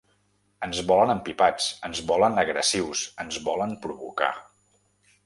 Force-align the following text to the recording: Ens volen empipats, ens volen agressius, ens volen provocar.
Ens 0.67 0.77
volen 0.91 1.11
empipats, 1.15 1.67
ens 1.89 2.01
volen 2.13 2.39
agressius, 2.45 3.05
ens 3.25 3.39
volen 3.51 3.77
provocar. 3.85 4.31